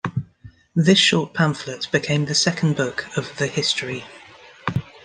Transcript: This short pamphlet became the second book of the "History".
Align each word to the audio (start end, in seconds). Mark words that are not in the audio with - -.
This 0.73 0.97
short 0.97 1.35
pamphlet 1.35 1.87
became 1.91 2.25
the 2.25 2.33
second 2.33 2.75
book 2.75 3.05
of 3.15 3.37
the 3.37 3.45
"History". 3.45 4.03